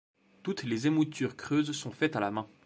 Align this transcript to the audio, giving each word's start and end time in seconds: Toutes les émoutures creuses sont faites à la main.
Toutes 0.41 0.63
les 0.63 0.87
émoutures 0.87 1.37
creuses 1.37 1.73
sont 1.73 1.91
faites 1.91 2.15
à 2.15 2.19
la 2.19 2.31
main. 2.31 2.49